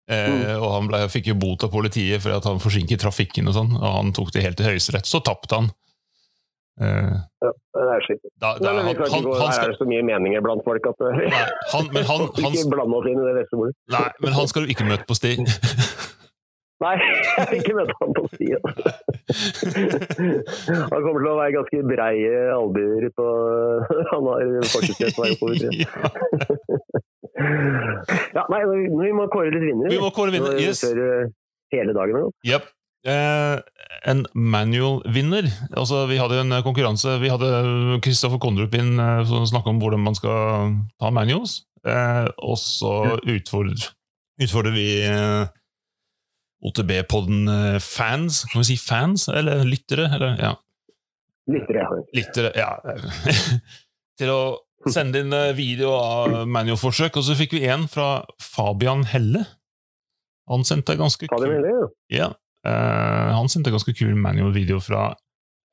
Eh, 0.06 0.28
mm. 0.30 0.60
og 0.60 0.68
Han 0.70 0.90
ble, 0.90 1.00
fikk 1.10 1.32
jo 1.32 1.38
bot 1.40 1.66
av 1.66 1.72
politiet 1.72 2.22
for 2.22 2.36
at 2.36 2.46
han 2.46 2.62
forsinket 2.62 3.02
trafikken, 3.02 3.48
og 3.50 3.56
sånn, 3.56 3.74
og 3.80 3.98
han 3.98 4.14
tok 4.16 4.30
det 4.34 4.44
helt 4.46 4.58
til 4.60 4.70
Høyesterett. 4.70 5.08
Så 5.08 5.22
tapte 5.26 5.58
han. 5.58 5.72
Uh, 6.76 7.16
ja, 7.40 7.50
det 7.72 7.84
er 7.94 8.02
slik. 8.04 8.18
Da, 8.36 8.50
da, 8.60 8.74
men, 8.76 8.84
han, 8.84 8.98
han, 9.00 9.28
han 9.40 9.52
skal... 9.54 9.62
er 9.64 9.70
det 9.72 9.78
så 9.78 9.86
mye 9.88 10.02
meninger 10.04 10.42
blant 10.44 10.60
folk 10.66 10.84
at 10.90 10.98
nei, 11.08 11.30
han, 11.72 11.88
men 11.94 12.04
han, 12.04 12.26
Ikke 12.42 12.66
blande 12.74 12.98
oss 12.98 13.08
inn 13.08 13.16
i 13.16 13.24
det 13.24 13.32
vestemordet. 13.38 13.78
Nei, 13.96 14.08
men 14.20 14.36
han 14.36 14.52
skal 14.52 14.66
du 14.66 14.74
ikke 14.74 14.84
møte 14.88 15.08
på 15.08 15.16
sti. 15.16 15.32
Nei, 16.84 16.92
jeg 17.00 17.46
vil 17.50 17.62
ikke 17.62 17.76
møte 17.78 17.94
han 18.02 18.10
på 18.12 18.26
sti. 18.34 18.48
han 20.92 21.00
kommer 21.00 21.22
til 21.22 21.30
å 21.30 21.38
være 21.38 21.54
ganske 21.54 21.80
breie 21.88 22.42
albuer 22.52 23.08
på 23.16 23.28
Han 24.12 24.28
har 24.28 24.68
fortsatt 24.74 25.16
vei 25.16 25.30
oppover. 25.32 25.72
Ja, 28.36 28.46
nei, 28.52 28.62
vi 28.68 29.12
må 29.16 29.26
kåre 29.32 29.52
litt 29.54 29.64
vinnere. 29.64 29.92
Vi 29.92 30.00
må 30.02 30.10
kåre 30.14 30.34
vinnere, 30.34 30.58
yes. 30.62 30.82
Før 30.84 31.02
eh, 31.04 31.30
hele 31.74 31.94
dagen. 31.96 32.32
Yep. 32.46 32.72
Eh, 33.06 33.58
en 34.10 34.24
manual-vinner. 34.34 35.46
Altså, 35.78 36.06
vi 36.10 36.18
hadde 36.18 36.40
en 36.42 36.56
konkurranse. 36.66 37.18
Vi 37.22 37.30
hadde 37.30 38.00
Kristoffer 38.02 38.40
Kondrup 38.42 38.74
inn 38.78 38.96
eh, 38.98 39.22
som 39.28 39.46
snakka 39.46 39.70
om 39.70 39.80
hvordan 39.82 40.02
man 40.02 40.18
skal 40.18 40.74
ta 40.98 41.12
manuals. 41.14 41.60
Eh, 41.86 42.26
og 42.42 42.58
så 42.58 42.94
utfordrer, 43.22 43.92
utfordrer 44.42 44.74
vi 44.74 44.88
eh, 45.06 45.46
OTB-podden-fans. 46.66 48.44
Kan 48.50 48.64
vi 48.64 48.70
si 48.72 48.78
fans? 48.80 49.28
Eller 49.30 49.62
lyttere? 49.68 50.10
Eller, 50.16 50.38
ja. 50.42 50.54
Lyttere, 51.46 51.84
ja. 51.84 52.02
Lyttere, 52.16 52.52
ja. 52.58 52.70
Til 54.18 54.32
å 54.32 54.40
Send 54.92 55.18
inn 55.18 55.34
eh, 55.34 55.52
video 55.56 55.92
av 55.96 56.42
manualforsøk, 56.50 57.18
og 57.18 57.26
så 57.26 57.36
fikk 57.38 57.56
vi 57.56 57.66
en 57.70 57.86
fra 57.90 58.24
Fabian 58.42 59.06
Helle. 59.10 59.44
Han 60.50 60.62
sendte 60.66 60.94
ganske 60.98 61.26
kul 61.26 61.54
ja. 62.12 62.32
Han 62.66 63.46
sendte 63.50 63.70
ganske 63.70 63.92
kul 63.94 64.14
manual-video 64.18 64.80
fra 64.82 65.12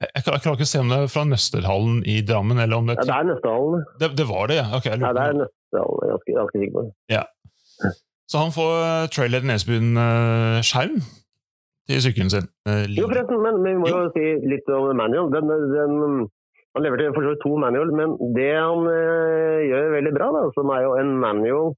jeg, 0.04 0.24
klarer 0.26 0.58
ikke 0.58 0.66
å 0.66 0.70
se 0.70 0.82
om 0.82 0.90
det 0.92 0.98
er 1.00 1.12
fra 1.12 1.24
Nøsterhallen 1.30 2.02
i 2.10 2.18
Drammen. 2.26 2.60
eller 2.60 2.82
om 2.82 2.90
Det 2.90 2.98
ja, 3.00 3.06
det 3.08 3.16
er 3.16 3.28
Nøsterhallen. 3.30 3.86
Det, 4.02 4.10
det, 4.18 4.26
var 4.30 4.50
det, 4.52 4.58
ja? 4.60 4.66
Okay, 4.78 4.98
ja, 4.98 5.14
det 5.16 5.24
er 5.24 5.38
Nøsterhallen. 5.40 6.12
Ganske 6.12 6.38
ganske 6.38 6.62
sikker 6.64 6.76
på. 6.76 6.86
Så 8.34 8.42
han 8.42 8.54
får 8.56 8.72
trailer 8.74 9.08
Trailhead 9.14 9.48
Nesbyen-skjerm 9.50 10.98
til 11.90 12.02
sykkelen 12.02 12.32
sin. 12.34 12.48
Eh, 12.70 12.86
Jo, 12.98 13.08
forresten, 13.12 13.42
men, 13.44 13.60
men 13.64 13.76
vi 13.76 13.82
må 13.84 13.92
jo 13.92 14.06
si 14.16 14.26
litt 14.50 14.70
om 14.74 14.90
manual. 14.98 15.30
Den, 15.34 15.52
den, 15.52 16.30
han 16.74 16.86
leverte 16.86 17.14
for 17.14 17.26
så 17.26 17.34
vidt 17.34 17.44
to 17.46 17.56
manual, 17.62 17.92
men 17.94 18.14
det 18.38 18.52
han 18.58 18.88
eh, 18.90 19.66
gjør 19.70 19.96
veldig 19.98 20.14
bra, 20.18 20.30
da, 20.36 20.44
som 20.58 20.72
er 20.74 20.86
jo 20.88 20.94
en 20.98 21.12
manual, 21.22 21.74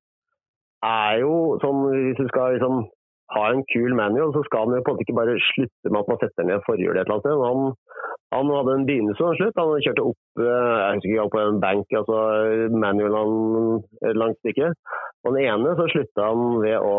er 0.85 1.21
jo 1.23 1.33
sånn 1.63 1.79
Hvis 1.91 2.19
du 2.19 2.27
skal 2.29 2.55
liksom 2.55 2.85
ha 3.33 3.45
en 3.49 3.63
kul 3.73 3.95
manual, 3.97 4.31
så 4.35 4.43
skal 4.45 4.67
han 4.67 4.77
jo 4.77 4.83
på 4.85 4.91
en 4.91 4.97
måte 4.97 5.05
ikke 5.07 5.17
bare 5.17 5.39
slutte 5.49 5.91
med 5.91 6.01
at 6.01 6.11
man 6.11 6.19
setter 6.21 6.47
ned 6.47 6.65
forhjulet 6.67 7.01
et 7.01 7.07
eller 7.07 7.15
annet 7.15 7.25
sted. 7.25 7.45
Han, 7.49 8.03
han 8.35 8.51
hadde 8.55 8.75
en 8.75 8.85
begynnelse 8.89 9.23
og 9.23 9.31
en 9.31 9.39
slutt. 9.39 9.61
Han 9.61 9.85
kjørte 9.87 10.05
opp 10.11 10.43
eh, 10.43 10.75
jeg 10.75 10.99
husker 10.99 11.15
ikke, 11.15 11.31
på 11.33 11.41
en 11.41 11.63
bank, 11.63 11.97
altså 12.01 12.19
manualen 12.85 13.81
et 14.05 14.21
langt 14.21 14.39
stykke. 14.43 14.69
Og 15.25 15.33
den 15.33 15.49
ene 15.49 15.73
så 15.79 15.89
slutta 15.91 16.29
han 16.29 16.61
ved 16.61 16.77
å 16.77 16.95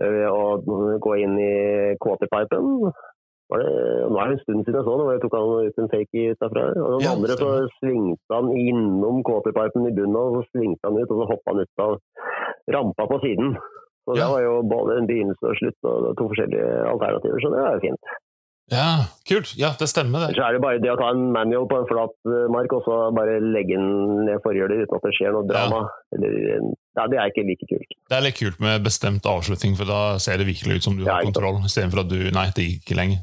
ved 0.00 0.24
å 0.24 0.96
gå 1.04 1.16
inn 1.20 1.34
i 1.38 1.54
quarterpipen. 2.02 2.92
Var 3.52 3.60
det, 3.60 3.72
nå 4.08 4.16
er 4.22 4.30
det 4.30 4.36
en 4.38 4.42
stund 4.46 4.62
siden 4.64 4.78
jeg 4.80 4.86
så 4.86 4.94
det, 4.96 5.06
jeg 5.12 5.22
tok 5.26 5.34
han 5.36 5.66
ut 5.68 5.80
en 5.82 5.90
fake 5.92 6.22
ut 6.32 6.42
derfra. 6.46 6.62
Og 6.80 6.88
den 6.94 7.04
Ja, 7.04 7.12
andre 7.12 7.36
så 7.36 7.50
svingte 7.76 8.32
han 8.38 8.48
innom 8.56 9.20
quarterpipen 9.28 9.90
i 9.90 9.94
bunnen, 9.98 10.16
og 10.16 10.38
så 10.38 10.42
svingte 10.54 10.88
han 10.88 10.96
ut, 10.96 11.12
og 11.12 11.20
så 11.20 11.28
hoppa 11.34 11.52
han 11.52 11.60
ut 11.66 11.84
av 11.84 11.94
rampa 12.78 13.08
på 13.12 13.20
siden. 13.26 13.52
Så 14.08 14.16
det 14.18 14.26
var 14.32 14.40
jo 14.42 14.54
både 14.66 14.98
en 14.98 15.06
begynnelse 15.06 15.46
og 15.52 15.58
slutt, 15.60 15.78
og 15.86 16.12
to 16.18 16.26
forskjellige 16.32 16.68
alternativer, 16.90 17.38
så 17.44 17.52
det 17.52 17.60
er 17.62 17.74
jo 17.76 17.82
fint. 17.86 18.14
Ja, 18.72 18.86
kult. 19.28 19.50
Ja, 19.58 19.72
det 19.78 19.88
stemmer, 19.90 20.22
det. 20.24 20.36
Så 20.38 20.44
er 20.46 20.54
det 20.56 20.62
bare 20.64 20.80
det 20.80 20.88
å 20.88 20.96
ta 20.96 21.10
en 21.12 21.26
manual 21.34 21.66
på 21.68 21.76
en 21.82 21.88
flat 21.90 22.14
eh, 22.30 22.46
mark, 22.54 22.72
og 22.72 22.86
så 22.86 22.98
bare 23.12 23.34
legge 23.42 23.76
den 23.76 24.22
ned 24.24 24.40
forhjulet 24.46 24.86
uten 24.86 24.96
at 24.96 25.04
det 25.04 25.12
skjer 25.18 25.34
noe 25.34 25.44
drama. 25.50 25.82
Eller, 26.16 26.38
ja, 26.96 27.04
det 27.10 27.18
er 27.20 27.28
ikke 27.34 27.44
like 27.50 27.68
kult. 27.68 27.92
Det 28.08 28.16
er 28.16 28.24
litt 28.24 28.38
kult 28.38 28.62
med 28.64 28.86
bestemt 28.86 29.28
avslutning, 29.28 29.76
for 29.76 29.90
da 29.92 30.00
ser 30.22 30.40
det 30.40 30.48
virkelig 30.48 30.78
ut 30.80 30.88
som 30.88 30.96
du 30.96 31.04
Ja, 31.04 31.18
har 31.18 31.26
sant. 31.26 31.34
kontroll, 31.34 31.60
istedenfor 31.68 32.04
at 32.06 32.10
du 32.14 32.18
Nei, 32.32 32.46
det 32.56 32.64
gikk 32.70 32.86
ikke 32.86 32.98
lenger. 33.02 33.20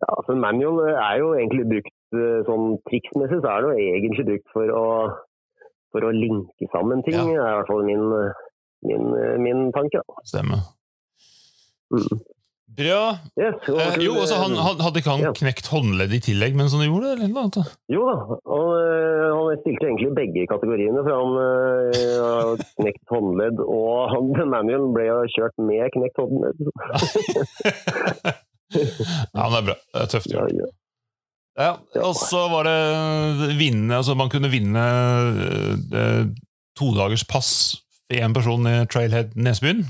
Ja, 0.00 0.08
altså 0.16 0.32
manual 0.40 0.78
er 0.94 1.18
jo 1.20 1.32
egentlig 1.36 1.66
brukt 1.74 2.16
eh, 2.16 2.40
sånn 2.48 2.78
triksmessig, 2.88 3.40
så 3.44 3.50
er 3.52 3.60
det 3.66 3.70
jo 3.70 3.90
egentlig 3.98 4.24
brukt 4.30 4.48
for 4.54 4.72
å, 4.72 4.84
for 5.92 6.06
å 6.08 6.14
linke 6.16 6.68
sammen 6.72 7.02
ting, 7.04 7.18
Ja. 7.20 7.26
er 7.28 7.52
i 7.52 7.56
hvert 7.60 7.68
fall 7.68 7.84
min, 7.84 8.04
min, 8.88 9.08
min 9.44 9.66
tanke. 9.76 10.00
da. 10.00 10.24
Stemmer. 10.24 10.64
Mm. 11.92 12.20
Bra. 12.80 13.00
Yes, 13.36 13.56
Eh, 13.66 13.96
jo, 14.06 14.12
også 14.22 14.36
han, 14.38 14.52
han, 14.54 14.78
hadde 14.80 15.00
ikke 15.02 15.10
han 15.10 15.24
Ja. 15.26 15.32
knekt 15.36 15.66
håndledd 15.72 16.12
i 16.14 16.20
tillegg 16.22 16.54
mens 16.56 16.72
han 16.72 16.84
gjorde 16.86 17.08
det? 17.10 17.12
eller 17.18 17.32
noe 17.34 17.42
annet? 17.48 17.72
Jo 17.90 18.04
da, 18.06 18.14
og, 18.46 18.68
eh, 18.78 19.26
han 19.34 19.58
stilte 19.64 19.88
egentlig 19.90 20.12
begge 20.16 20.46
kategoriene, 20.52 21.02
for 21.02 21.12
han 21.18 21.32
eh, 21.42 22.14
har 22.22 22.62
knekt 22.78 23.04
håndledd, 23.10 23.58
og 23.66 24.14
han, 24.14 24.30
manual 24.54 24.86
ble 24.94 25.08
jo 25.10 25.18
kjørt 25.34 25.58
med 25.66 25.90
knekt 25.98 26.22
håndledd. 26.22 26.58
ja, 28.74 29.42
men 29.42 29.52
det 29.52 29.58
er 29.60 29.66
bra. 29.70 29.76
Det 29.76 30.04
er 30.04 30.12
tøft 30.14 30.32
gjort. 30.32 30.76
ja. 31.58 31.72
Og 32.04 32.14
så 32.16 32.44
var 32.52 32.68
det 32.68 33.50
vinne 33.58 33.98
Altså, 33.98 34.14
man 34.18 34.30
kunne 34.32 34.50
vinne 34.52 34.84
eh, 35.92 36.24
todagers 36.78 37.26
pass 37.28 37.52
for 38.06 38.18
én 38.18 38.34
person 38.34 38.66
i 38.70 38.76
Trailhead 38.90 39.36
Nesbyen. 39.38 39.84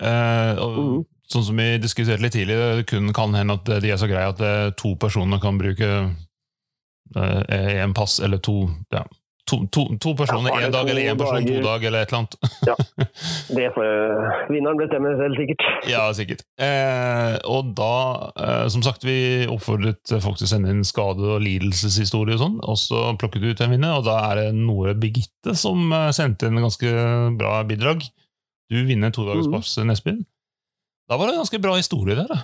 Eh, 0.00 0.54
og, 0.62 0.78
mm. 0.78 1.04
Sånn 1.26 1.42
som 1.42 1.58
vi 1.58 1.72
diskuterte 1.82 2.22
litt 2.22 2.36
tidlig, 2.36 2.54
det 2.54 2.84
kun 2.86 3.10
kan 3.10 3.32
hende 3.34 3.56
at 3.58 3.70
de 3.82 3.90
er 3.90 3.98
så 3.98 4.06
greie 4.06 4.30
at 4.30 4.42
eh, 4.46 4.68
to 4.78 4.92
personer 5.00 5.42
kan 5.42 5.58
bruke 5.58 5.88
én 7.16 7.92
pass, 7.94 8.16
eller 8.22 8.40
to 8.42 8.64
ja, 8.90 9.04
To, 9.46 9.60
to, 9.70 9.82
to 10.02 10.10
personer 10.18 10.50
Ja, 10.50 10.66
én 10.66 10.72
dag, 10.74 10.88
eller 10.90 11.06
én 11.12 11.18
person 11.20 11.44
to 11.46 11.60
dag, 11.62 11.84
eller 11.86 12.02
et 12.02 12.10
eller 12.10 12.18
annet. 12.18 12.34
Det 13.56 13.68
får 13.76 13.90
vinneren 14.50 14.80
bestemme 14.80 15.12
selv, 15.20 15.36
sikkert. 15.38 15.62
Ja, 15.86 16.00
sikkert. 16.18 16.42
Eh, 16.58 17.36
og 17.46 17.68
da, 17.78 17.92
eh, 18.42 18.64
som 18.74 18.82
sagt, 18.82 19.06
vi 19.06 19.46
oppfordret 19.46 20.02
folk 20.24 20.40
til 20.40 20.48
å 20.48 20.50
sende 20.50 20.72
inn 20.74 20.82
skade- 20.82 21.22
og 21.36 21.44
lidelseshistorie 21.46 22.34
og 22.34 22.42
sånn, 22.42 22.56
og 22.66 22.74
så 22.82 23.04
plukket 23.22 23.44
vi 23.46 23.52
ut 23.54 23.62
en 23.62 23.70
vinner, 23.76 23.94
og 24.00 24.08
da 24.08 24.16
er 24.32 24.40
det 24.40 24.48
Nore 24.58 24.96
Birgitte 24.98 25.54
som 25.54 25.86
eh, 25.94 26.10
sendte 26.16 26.50
inn 26.50 26.58
en 26.58 26.66
ganske 26.66 26.90
bra 27.38 27.60
bidrag. 27.70 28.02
Du 28.66 28.80
vinner 28.82 29.14
to 29.14 29.28
dagers 29.30 29.46
Mhm. 29.46 29.54
pass, 29.60 29.76
Nesbyen. 29.78 30.24
Da 31.06 31.16
var 31.20 31.28
det 31.30 31.36
en 31.36 31.44
ganske 31.44 31.62
bra 31.62 31.76
historie 31.78 32.18
der, 32.18 32.26
da. 32.34 32.42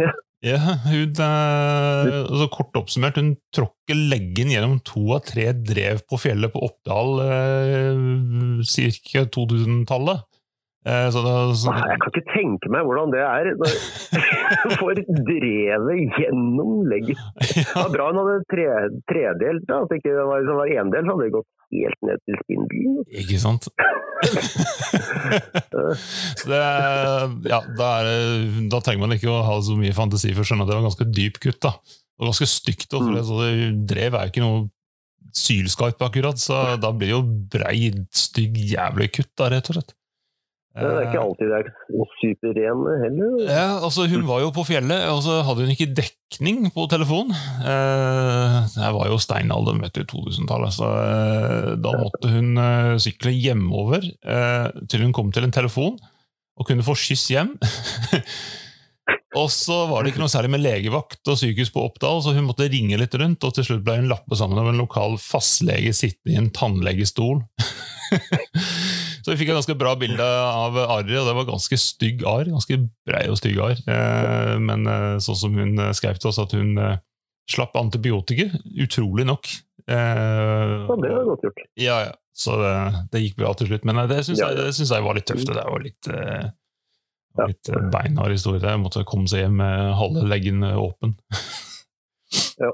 Ja. 0.00 0.12
Ja, 0.46 0.58
hun, 0.86 1.16
eh, 1.18 2.08
altså 2.30 2.46
Kort 2.54 2.76
oppsummert, 2.78 3.16
hun 3.18 3.32
tråkker 3.54 3.98
leggen 3.98 4.52
gjennom 4.52 4.76
to 4.86 5.02
av 5.16 5.24
tre 5.26 5.48
drev 5.50 6.04
på 6.06 6.20
fjellet 6.22 6.52
på 6.54 6.62
Oppdal 6.62 7.18
eh, 7.24 8.62
ca. 8.62 9.24
2000-tallet. 9.34 10.22
Eh, 10.88 11.06
så 11.12 11.20
det, 11.24 11.32
så, 11.60 11.68
Ah, 11.74 11.82
Jeg 11.92 11.98
kan 12.00 12.12
ikke 12.14 12.30
tenke 12.32 12.70
meg 12.72 12.86
hvordan 12.88 13.10
det 13.12 13.20
er 13.20 13.50
For 14.80 14.96
drevet 14.96 16.16
gjennom 16.16 16.72
leggen. 16.88 17.18
Det 17.44 17.66
var 17.76 17.90
bra 17.92 18.06
hun 18.10 18.20
hadde 18.22 18.38
tre, 18.48 18.66
tredelt, 19.10 19.66
da. 19.68 19.82
At 19.84 19.92
det 19.92 20.00
ikke 20.00 20.14
var, 20.24 20.40
det 20.48 20.56
var 20.62 20.72
endel, 20.80 21.04
så 21.04 21.12
hadde 21.14 21.26
det 21.28 21.34
gått 21.36 21.50
helt 21.76 22.00
ned 22.08 22.22
til 22.24 22.38
spindelen. 22.40 22.96
Ikke 23.20 23.38
sant? 23.42 23.68
så 26.38 26.48
det, 26.48 26.62
ja, 27.52 27.60
da, 27.78 27.88
er, 28.00 28.08
da 28.72 28.80
trenger 28.84 29.02
man 29.04 29.14
ikke 29.18 29.30
å 29.32 29.42
ha 29.46 29.58
så 29.64 29.76
mye 29.78 29.94
fantasi 29.96 30.32
for 30.34 30.44
å 30.44 30.48
skjønne 30.48 30.64
at 30.66 30.72
det 30.72 30.78
var 30.78 30.86
ganske 30.88 31.08
dyp 31.20 31.36
kutt. 31.44 31.60
da. 31.66 31.74
Og 32.18 32.30
ganske 32.32 32.48
stygt. 32.50 32.88
da, 32.90 32.98
For 32.98 33.10
Mm. 33.12 33.14
det, 33.18 33.24
så 33.28 33.34
det, 33.42 33.52
drev 33.92 34.14
er 34.18 34.26
jo 34.26 34.32
ikke 34.32 34.46
noe 34.46 34.64
sylskarp, 35.38 36.00
akkurat, 36.02 36.40
så 36.40 36.78
da 36.80 36.88
blir 36.96 37.10
det 37.12 37.14
jo 37.14 37.22
brei, 37.52 37.92
stygg, 38.16 38.56
jævlig 38.72 39.10
kutt, 39.14 39.30
da, 39.38 39.50
rett 39.52 39.68
og 39.70 39.76
slett. 39.76 39.92
Det 40.78 40.86
er 40.86 41.06
ikke 41.08 41.22
alltid 41.22 41.48
det 41.50 41.58
er 41.58 42.10
superrene 42.20 42.92
heller. 43.02 43.38
Ja, 43.48 43.64
altså 43.82 44.04
Hun 44.10 44.26
var 44.28 44.42
jo 44.44 44.50
på 44.54 44.66
fjellet, 44.68 45.08
og 45.10 45.22
så 45.24 45.40
hadde 45.46 45.64
hun 45.64 45.72
ikke 45.74 45.88
dekning 45.96 46.68
på 46.74 46.84
telefon. 46.90 47.32
Eh, 47.32 48.58
det 48.76 48.92
var 48.94 49.10
jo 49.10 49.18
steinalder 49.22 49.80
vet 49.82 49.96
du, 49.98 50.04
2000-tallet, 50.12 50.76
så 50.76 50.92
eh, 50.92 51.72
da 51.82 51.96
måtte 51.98 52.30
hun 52.30 52.52
eh, 52.62 52.94
sykle 53.02 53.34
hjemover 53.34 54.06
eh, 54.06 54.68
til 54.86 55.06
hun 55.06 55.16
kom 55.16 55.32
til 55.34 55.48
en 55.48 55.54
telefon 55.54 55.98
og 56.58 56.66
kunne 56.68 56.86
få 56.86 56.94
skyss 56.98 57.26
hjem. 57.32 57.52
og 59.40 59.50
så 59.54 59.80
var 59.90 60.02
det 60.02 60.12
ikke 60.12 60.22
noe 60.22 60.32
særlig 60.32 60.52
med 60.54 60.62
legevakt 60.62 61.30
og 61.30 61.38
sykehus 61.40 61.72
på 61.74 61.84
Oppdal, 61.86 62.22
så 62.22 62.34
hun 62.36 62.46
måtte 62.46 62.70
ringe 62.70 62.98
litt 63.00 63.14
rundt, 63.18 63.46
og 63.46 63.54
til 63.56 63.66
slutt 63.66 63.84
ble 63.86 63.98
hun 64.00 64.10
lappet 64.10 64.40
sammen 64.40 64.60
av 64.62 64.70
en 64.70 64.82
lokal 64.82 65.18
fastlege 65.22 65.94
sittende 65.96 66.34
i 66.34 66.40
en 66.42 66.52
tannlegestol. 66.54 67.42
Så 69.28 69.34
vi 69.34 69.42
fikk 69.42 69.50
et 69.52 69.58
ganske 69.58 69.74
bra 69.76 69.90
bilde 70.00 70.24
av 70.24 70.76
arret, 70.86 71.10
og 71.20 71.26
det 71.28 71.32
var 71.36 71.44
ganske 71.50 71.76
stygg 71.76 72.22
arr. 72.24 72.48
Ganske 72.48 72.78
brei 73.04 73.26
og 73.28 73.36
stygg 73.36 73.58
arr. 73.60 73.82
Eh, 73.84 74.54
men 74.64 74.88
eh, 74.88 75.16
sånn 75.20 75.36
som 75.36 75.58
hun 75.60 75.74
eh, 75.84 75.90
skrev 75.92 76.16
til 76.16 76.30
oss, 76.30 76.38
at 76.40 76.54
hun 76.56 76.70
slapp 77.52 77.76
antibiotika. 77.76 78.46
Utrolig 78.80 79.26
nok. 79.28 79.50
Ja, 79.84 80.96
det 80.96 81.12
var 81.12 81.28
godt 81.28 81.44
gjort. 81.44 81.60
ja, 81.76 81.98
ja. 82.06 82.16
Så 82.38 82.56
det, 82.56 82.72
det 83.12 83.20
gikk 83.26 83.36
bra 83.42 83.52
til 83.58 83.68
slutt. 83.68 83.84
Men 83.88 84.00
det 84.08 84.22
syns 84.24 84.40
Ja, 84.40 84.48
jeg, 84.56 84.72
jeg 84.78 85.04
var 85.04 85.16
litt 85.18 85.28
tøft. 85.28 85.48
Det 85.50 85.64
var 85.68 85.84
litt, 85.84 86.08
litt 87.50 87.70
beinhard 87.92 88.32
historie. 88.32 88.64
Jeg 88.64 88.80
måtte 88.80 89.04
komme 89.08 89.28
seg 89.28 89.44
hjem 89.44 89.60
med 89.60 89.92
halve 89.98 90.24
leggen 90.30 90.64
åpen. 90.72 91.18
Ja. 92.62 92.72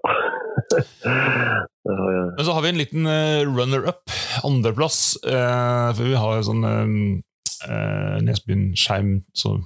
Ja, 0.73 1.61
ja. 2.17 2.25
Men 2.37 2.45
så 2.47 2.57
har 2.57 2.65
vi 2.65 2.73
en 2.73 2.81
liten 2.81 3.07
eh, 3.11 3.45
runner-up, 3.45 4.11
andreplass. 4.47 5.17
eh, 5.27 5.89
for 5.95 6.09
vi 6.09 6.19
har 6.19 6.39
en 6.39 6.49
sånn 6.49 6.65
uh, 6.65 8.19
Nesbyen-skjerm, 8.25 9.17
så 9.37 9.59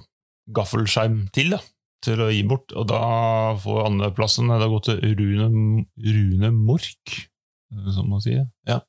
gaffelskjerm 0.55 1.27
til, 1.35 1.55
da, 1.55 1.61
til 2.05 2.21
å 2.23 2.29
gi 2.33 2.43
bort. 2.47 2.73
Og 2.77 2.89
da 2.91 3.01
får 3.61 3.87
andreplassen 3.87 4.51
det 4.51 4.61
har 4.61 4.71
gått 4.71 4.89
til 4.91 5.17
Rune, 5.19 5.85
Rune 6.05 6.53
Mork, 6.55 7.17
eh, 7.73 7.89
som 7.95 8.09
man 8.11 8.23
sier. 8.25 8.47
Ja. 8.69 8.81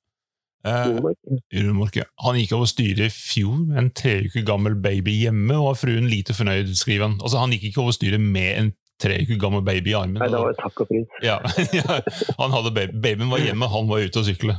Eh, 0.67 0.90
Rune 0.93 1.76
Mork. 1.76 1.97
Han 2.25 2.38
gikk 2.40 2.55
over 2.57 2.69
styret 2.69 3.07
i 3.07 3.14
fjor 3.14 3.62
med 3.62 3.81
en 3.81 3.95
tre 3.97 4.19
uker 4.26 4.45
gammel 4.47 4.76
baby 4.81 5.17
hjemme, 5.23 5.57
og 5.57 5.73
var 5.73 5.83
fruen 5.85 6.11
lite 6.11 6.37
fornøyd, 6.37 6.75
skriver 6.76 7.09
han. 7.09 7.19
Altså, 7.21 7.40
han 7.43 7.55
gikk 7.57 7.71
ikke 7.71 7.85
over 7.85 7.97
styret 7.97 8.23
med 8.23 8.52
en 8.57 8.73
tre 9.00 9.16
uker 9.25 9.38
gammel 9.40 9.62
baby 9.64 9.92
i 9.92 9.97
armen. 9.99 10.19
Nei, 10.21 10.28
det 10.33 10.40
var 10.42 10.57
takk 10.59 10.85
og 10.85 10.90
pris. 10.90 11.07
Ja, 11.26 11.38
ja, 11.76 11.99
han 12.38 12.54
hadde 12.54 12.73
baby. 12.76 13.00
Babyen 13.04 13.33
var 13.33 13.42
hjemme, 13.42 13.69
han 13.73 13.90
var 13.90 14.04
ute 14.04 14.23
og 14.23 14.28
sykle. 14.28 14.57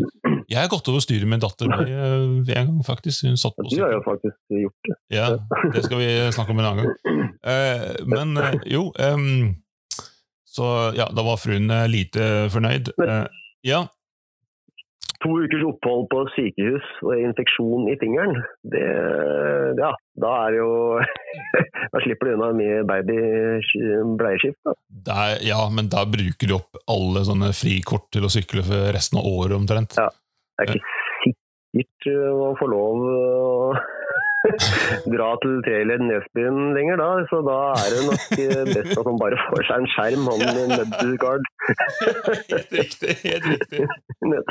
Jeg 0.50 0.58
har 0.58 0.70
gått 0.72 0.88
over 0.90 1.02
styret 1.02 1.30
med 1.30 1.42
datter 1.44 1.70
eh, 1.70 2.24
en 2.58 2.70
gang, 2.70 2.80
faktisk. 2.86 3.28
Hun 3.28 3.38
satt 3.38 3.54
på 3.54 3.68
Du 3.70 3.76
har 3.82 3.92
jo 3.94 4.00
faktisk 4.02 4.38
gjort 4.50 4.88
det. 4.88 4.96
Ja, 5.14 5.28
det 5.74 5.84
skal 5.86 6.00
vi 6.00 6.08
snakke 6.34 6.54
om 6.54 6.62
en 6.62 6.70
annen 6.70 6.88
gang. 6.88 7.28
Eh, 7.46 7.84
men 8.10 8.34
eh, 8.40 8.56
jo 8.74 8.90
Så 10.50 10.66
ja, 10.98 11.06
da 11.14 11.22
var 11.22 11.38
fruen 11.38 11.70
lite 11.92 12.48
fornøyd. 12.50 12.90
Ja, 13.62 13.84
To 15.20 15.34
ukers 15.36 15.64
opphold 15.68 16.06
på 16.12 16.22
sykehus 16.32 16.86
og 17.04 17.18
infeksjon 17.20 17.90
i 17.92 17.96
fingeren, 18.00 18.38
det 18.72 18.86
Ja, 19.80 19.90
da 20.20 20.30
er 20.46 20.56
jo 20.56 20.68
Da 21.92 22.00
slipper 22.04 22.30
du 22.30 22.32
unna 22.36 22.50
mye 22.56 22.80
baby-bleieskift, 22.88 24.60
da. 24.64 24.72
ja, 25.44 25.60
men 25.72 25.90
der 25.92 26.08
bruker 26.10 26.48
du 26.48 26.56
opp 26.56 26.80
alle 26.90 27.24
sånne 27.26 27.50
frikort 27.56 28.08
til 28.14 28.26
å 28.26 28.32
sykle 28.32 28.64
for 28.66 28.90
resten 28.94 29.20
av 29.20 29.28
året 29.28 29.56
omtrent. 29.58 29.96
Ja. 29.98 30.08
Det 30.60 30.66
er 30.66 30.76
ikke 30.76 30.96
sikkert 31.24 32.08
man 32.10 32.44
å 32.50 32.58
få 32.58 32.66
lov 32.70 33.04
å 33.10 33.18
dra 35.14 35.28
til 35.42 35.58
Trailer 35.66 36.02
Nesbyen 36.04 36.58
lenger 36.76 37.00
da, 37.00 37.08
så 37.30 37.40
da 37.46 37.58
er 37.78 37.94
det 37.94 38.02
nok 38.08 38.24
eh, 38.36 38.62
best 38.70 38.98
at 39.00 39.08
han 39.10 39.20
bare 39.20 39.38
får 39.46 39.66
seg 39.68 39.84
en 39.84 39.90
skjerm, 39.94 40.28
han 40.30 40.74
Nødguard. 40.74 41.48
Helt 42.50 42.74
riktig. 42.74 43.16
helt 43.24 43.48
riktig. 43.50 43.86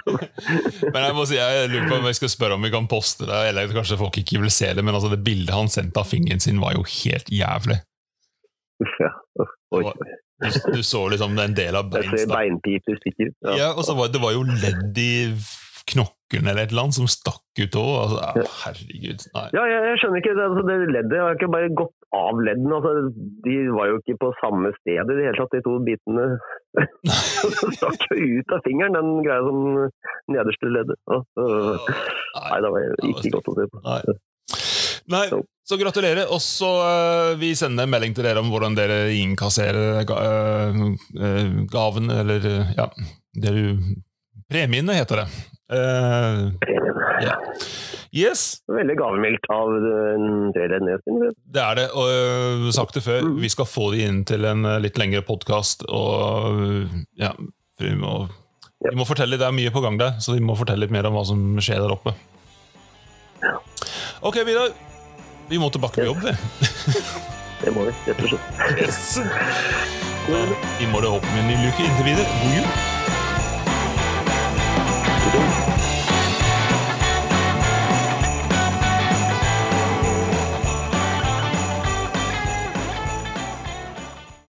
Men 0.93 1.01
jeg 1.03 1.17
må 1.17 1.25
si, 1.29 1.37
jeg 1.39 1.69
lurer 1.73 1.89
på 1.89 1.99
om 1.99 2.09
jeg 2.09 2.19
skal 2.19 2.33
spørre 2.33 2.57
om 2.59 2.65
vi 2.65 2.73
kan 2.73 2.89
poste 2.91 3.27
det, 3.29 3.41
eller 3.51 3.71
kanskje 3.75 3.99
folk 3.99 4.17
ikke 4.21 4.41
vil 4.43 4.53
se 4.53 4.71
det, 4.75 4.85
men 4.85 4.95
altså 4.95 5.11
det 5.11 5.21
bildet 5.25 5.55
han 5.55 5.69
sendte 5.71 6.01
av 6.01 6.09
fingeren 6.09 6.41
sin, 6.43 6.61
var 6.61 6.75
jo 6.77 6.85
helt 6.87 7.29
jævlig. 7.33 7.79
Ja. 8.99 9.11
Du, 10.39 10.47
du 10.73 10.83
så 10.87 11.01
liksom 11.11 11.35
en 11.39 11.55
del 11.55 11.75
av 11.75 11.91
Jeg 11.93 12.05
ser 12.05 12.13
beinsta. 12.15 12.35
beinpiper 12.37 12.99
stikker. 13.01 13.31
Ja. 13.43 13.55
Ja, 13.59 13.69
og 13.75 13.83
så 13.87 13.95
var 13.97 14.11
det 14.13 14.21
var 14.23 14.31
jo 14.35 14.45
ledd 14.47 14.99
i 15.03 15.11
knokken 16.29 16.47
eller 16.49 16.63
et 16.63 16.71
eller 16.71 16.83
annet 16.87 16.97
som 16.97 17.07
stakk 17.09 17.41
ut 17.59 17.75
òg. 17.75 17.93
Altså, 18.03 18.19
ja, 18.39 18.45
herregud. 18.63 19.25
Nei. 19.35 19.47
Ja, 19.55 19.63
jeg, 19.69 19.81
jeg 19.89 19.99
skjønner 20.01 20.21
ikke. 20.21 20.35
Det, 20.37 20.45
altså, 20.49 20.63
det 20.67 20.77
leddet 20.93 21.23
har 21.23 21.35
ikke 21.37 21.51
bare 21.53 21.71
gått 21.75 21.95
av 22.15 22.39
leddene. 22.45 22.77
Altså, 22.77 22.93
de 23.45 23.57
var 23.75 23.89
jo 23.91 23.99
ikke 24.01 24.17
på 24.21 24.31
samme 24.39 24.71
sted 24.79 24.99
i 24.99 25.17
det 25.17 25.27
hele 25.27 25.37
tatt, 25.39 25.57
de 25.57 25.63
to 25.65 25.77
bitene. 25.85 26.29
Det 26.79 27.73
stakk 27.79 28.03
ut 28.13 28.51
av 28.53 28.59
fingeren, 28.65 28.93
den 28.93 29.23
greia 29.25 29.41
som 29.41 29.61
nederste 30.29 30.69
leddet. 30.69 30.99
Så- 31.09 31.77
Nei, 32.39 32.57
det 32.61 32.73
var 32.75 32.83
ikke 33.09 33.31
godt 33.33 33.49
å 33.49 33.55
se 33.57 33.69
på. 33.71 33.81
Nei. 33.87 34.01
Nei, 35.09 35.23
så 35.65 35.77
gratulerer. 35.81 36.29
Og 36.29 36.37
så 36.43 36.69
uh, 36.69 37.31
vi 37.41 37.55
sender 37.57 37.87
en 37.87 37.93
melding 37.93 38.13
til 38.13 38.27
dere 38.27 38.43
om 38.43 38.51
hvordan 38.53 38.77
dere 38.77 38.99
innkasserer 39.17 40.03
ga, 40.05 40.19
uh, 40.21 41.49
gaven, 41.73 42.11
eller 42.13 42.45
uh, 42.45 42.75
ja 42.77 42.85
det 43.39 43.53
du, 43.55 43.65
Premiene, 44.49 44.93
heter 44.97 45.21
det. 45.21 45.27
Uh, 45.69 46.49
yeah. 47.21 47.37
Yes, 48.09 48.63
Veldig 48.65 48.95
gavmildt 48.97 49.45
av 49.53 49.69
en 49.69 50.47
Treled 50.55 50.81
Nesbyen. 50.81 51.35
det 51.45 51.61
er 51.61 51.77
det. 51.77 51.85
Og 51.93 52.09
uh, 52.09 52.71
sagt 52.73 52.97
det 52.97 53.03
før, 53.05 53.27
vi 53.37 53.51
skal 53.53 53.69
få 53.69 53.91
de 53.93 54.01
inn 54.07 54.23
til 54.25 54.47
en 54.49 54.65
uh, 54.65 54.79
litt 54.81 54.97
lengre 54.97 55.21
podkast. 55.27 55.85
Og 55.85 56.89
ja, 57.21 57.35
vi 57.77 57.93
må, 57.93 58.15
vi 58.89 58.97
må 58.97 59.05
fortelle, 59.05 59.37
Det 59.37 59.45
er 59.45 59.53
mye 59.53 59.73
på 59.75 59.85
gang 59.85 60.01
der, 60.01 60.17
så 60.17 60.33
vi 60.33 60.41
må 60.41 60.57
fortelle 60.57 60.87
litt 60.87 60.97
mer 60.97 61.05
om 61.11 61.19
hva 61.19 61.27
som 61.29 61.45
skjer 61.61 61.85
der 61.85 61.93
oppe. 61.93 62.17
Ok, 64.25 64.41
Vidar. 64.49 64.73
Vi 65.49 65.61
må 65.61 65.69
tilbake 65.69 66.01
på 66.01 66.09
jobb, 66.09 66.25
vi. 66.25 66.33
Det 67.61 67.73
må 67.75 67.85
vi, 67.85 67.93
rett 68.07 68.21
og 68.23 68.33
slett. 68.33 68.79
Yes. 68.79 69.19
Vi 70.79 70.85
må 70.87 71.01
det 71.01 71.09
håpe 71.09 71.33
med 71.33 71.41
en 71.41 71.49
ny 71.49 71.57
luke 71.65 71.83
inntil 71.83 72.05
videre. 72.05 72.37
God 72.43 72.55
jul. 72.55 72.88
to 75.31 75.37
do. 75.37 75.68